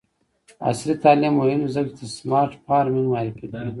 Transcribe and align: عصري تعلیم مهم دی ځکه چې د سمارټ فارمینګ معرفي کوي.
عصري 0.69 0.95
تعلیم 1.03 1.33
مهم 1.41 1.59
دی 1.63 1.69
ځکه 1.75 1.89
چې 1.97 2.03
د 2.07 2.11
سمارټ 2.17 2.51
فارمینګ 2.65 3.07
معرفي 3.11 3.45
کوي. 3.51 3.67